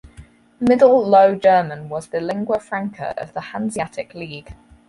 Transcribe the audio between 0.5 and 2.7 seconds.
Middle Low German was the lingua